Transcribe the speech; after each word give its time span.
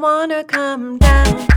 wanna 0.00 0.42
come 0.44 0.96
down. 0.98 1.49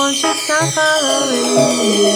want 0.00 0.16
you 0.22 0.32
to 0.32 0.34
stop 0.34 0.72
following 0.72 1.56
me. 1.78 2.14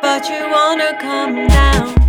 But 0.00 0.28
you 0.28 0.48
wanna 0.48 0.96
come 1.00 1.48
down. 1.48 1.99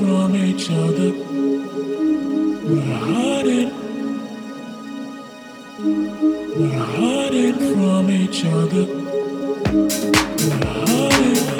from 0.00 0.34
each 0.34 0.70
other. 0.70 1.10
We're 2.64 2.98
hiding. 3.10 3.70
We're 6.56 6.84
hiding 6.96 7.58
from 7.74 8.10
each 8.10 8.44
other. 8.46 8.86
We're 10.38 10.66
hiding. 10.86 11.59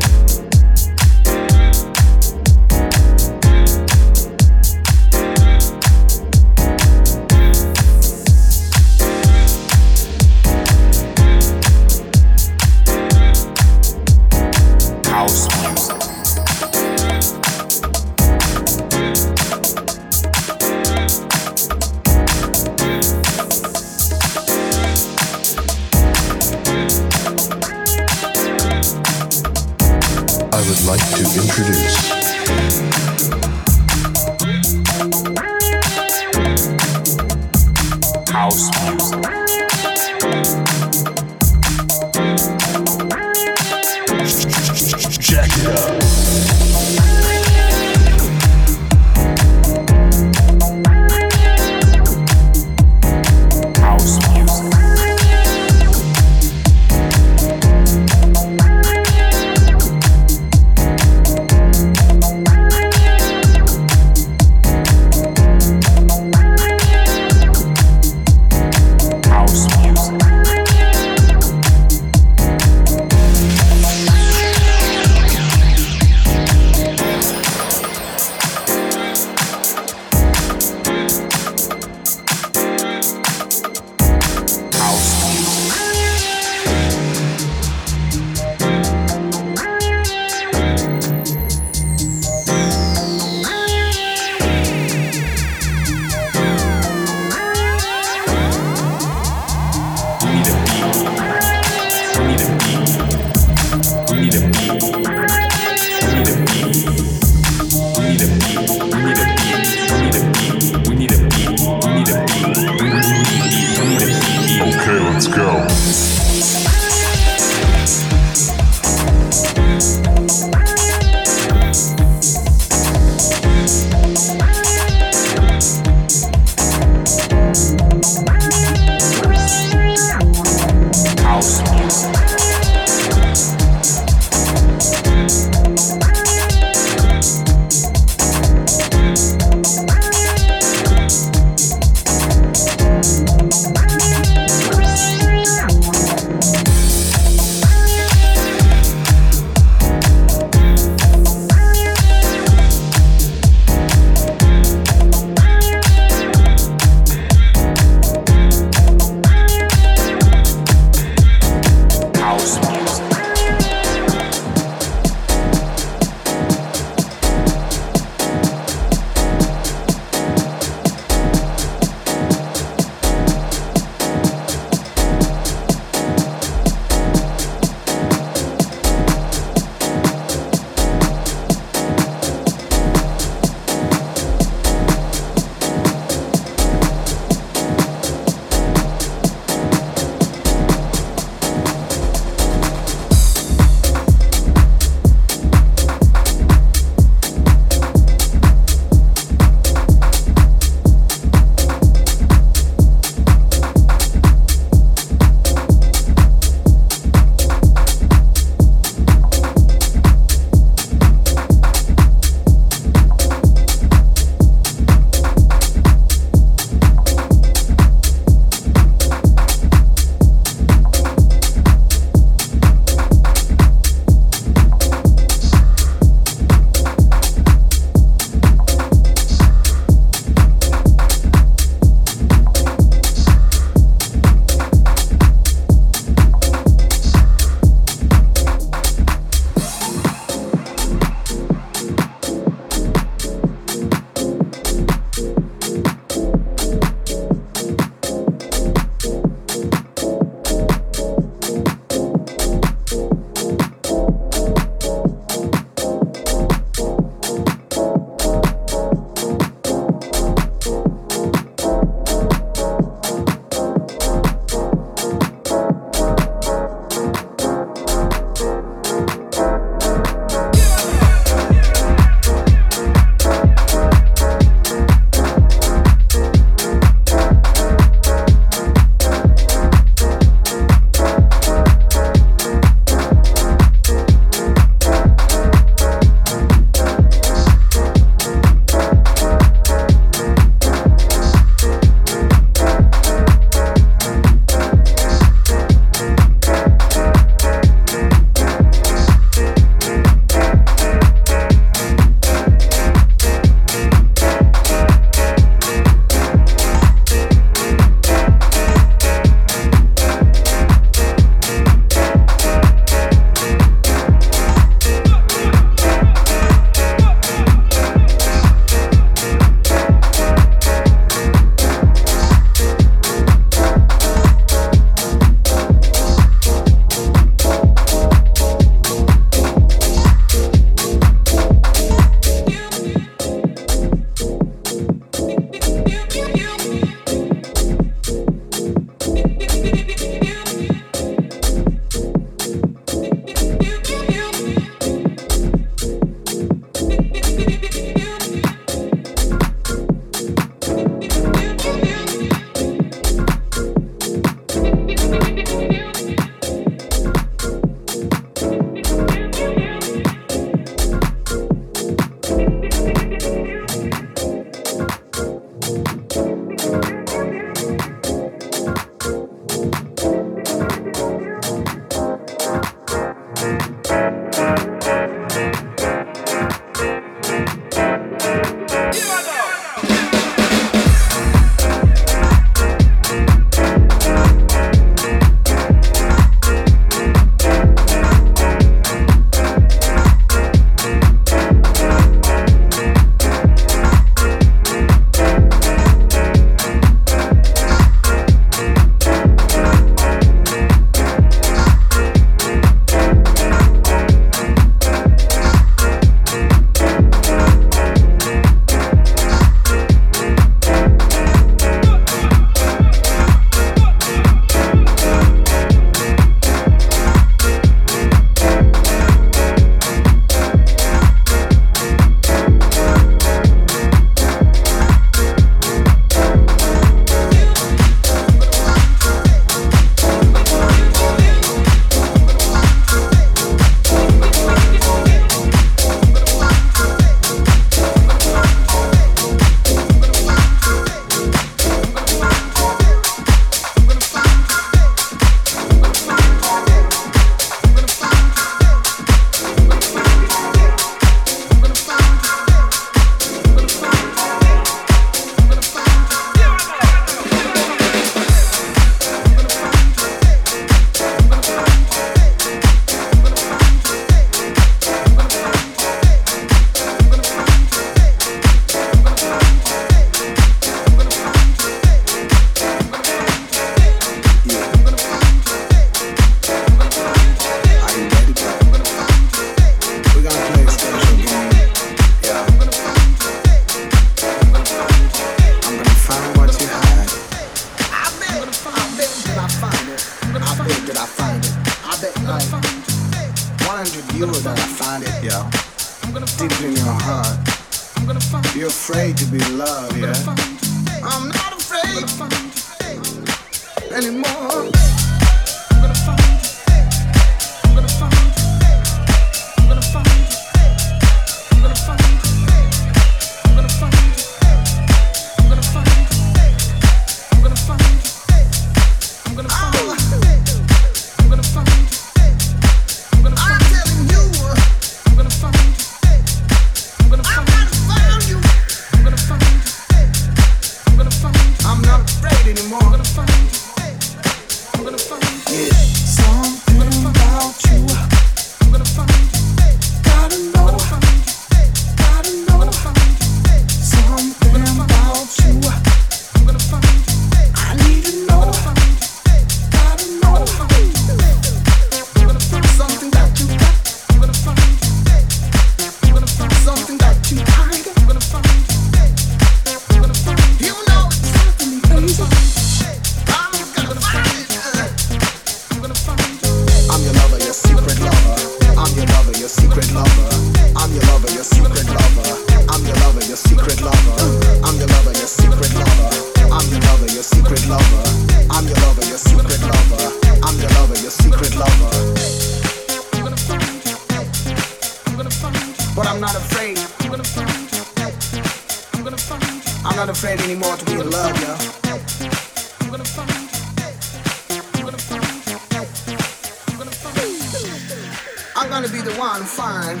gonna 598.72 598.88
be 598.88 599.02
the 599.02 599.12
one 599.16 599.38
to 599.38 599.44
find. 599.44 600.00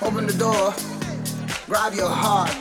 Open 0.00 0.28
the 0.28 0.32
door, 0.34 0.72
grab 1.66 1.92
your 1.92 2.08
heart. 2.08 2.52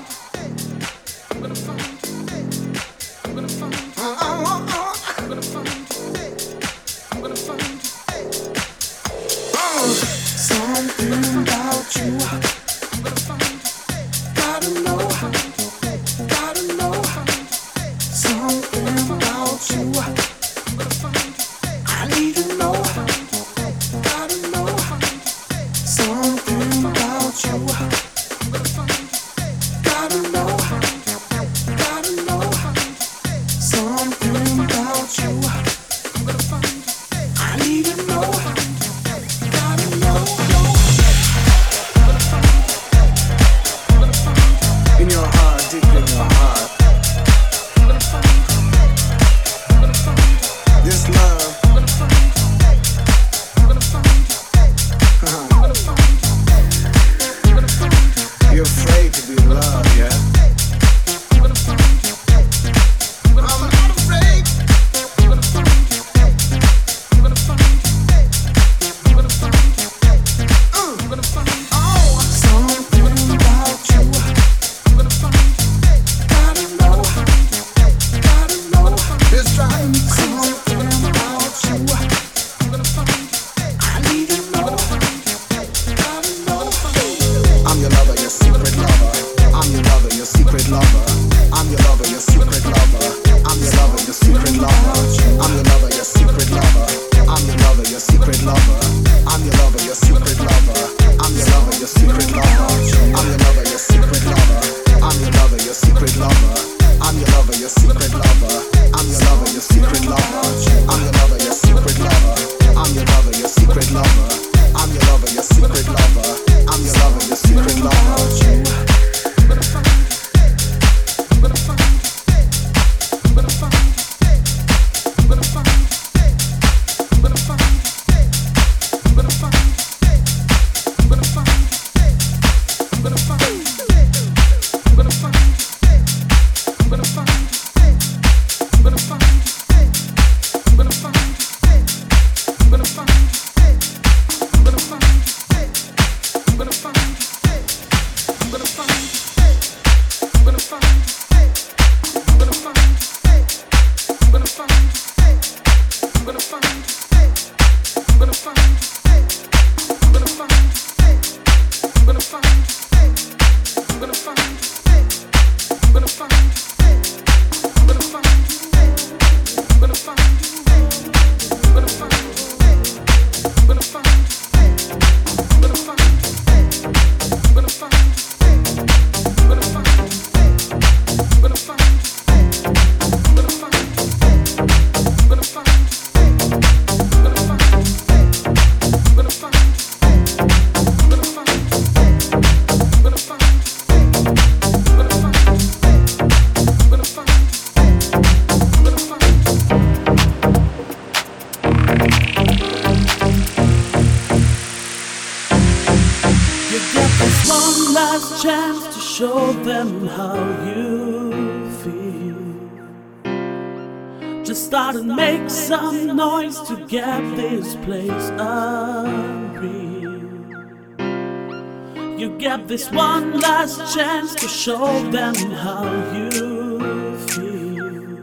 Get 222.51 222.67
this 222.67 222.91
one 222.91 223.39
last 223.39 223.95
chance 223.95 224.35
to 224.35 224.45
show 224.45 225.09
them 225.09 225.33
how 225.35 225.85
you 226.13 227.17
feel. 227.29 228.21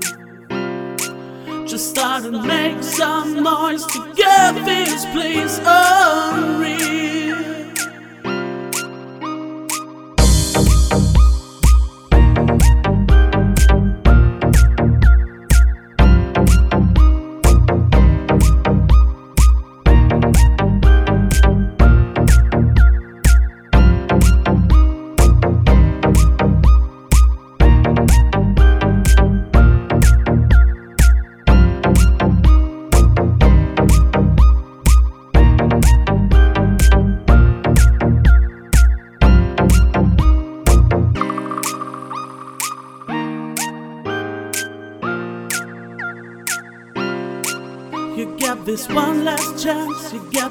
Just 1.64 1.88
start 1.88 2.24
and 2.26 2.46
make 2.46 2.82
some 2.82 3.42
noise 3.42 3.86
to 3.86 4.12
get 4.14 4.52
this 4.66 5.06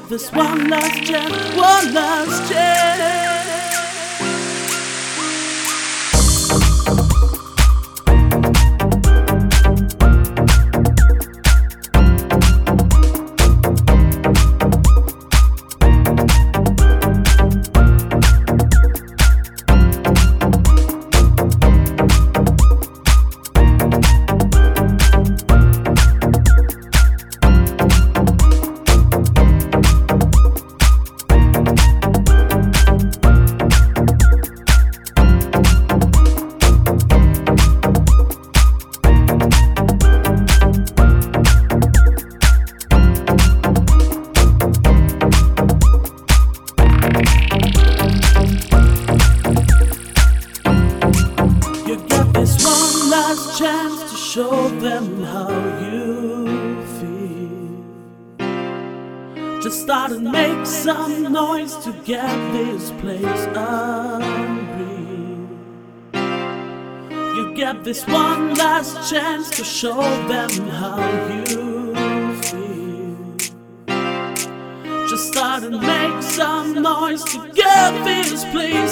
this 0.08 0.32
one 0.32 0.47
this 67.88 68.06
one 68.06 68.52
last 68.52 69.10
chance 69.10 69.48
to 69.48 69.64
show 69.64 70.02
them 70.28 70.50
how 70.80 70.98
you 71.32 72.34
feel. 72.42 73.36
Just 75.08 75.32
start 75.32 75.62
and 75.62 75.80
make 75.80 76.22
some 76.22 76.82
noise 76.82 77.24
to 77.24 77.38
get 77.54 78.04
this 78.04 78.44
place 78.52 78.87